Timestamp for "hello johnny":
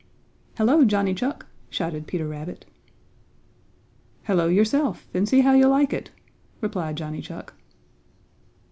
0.57-1.13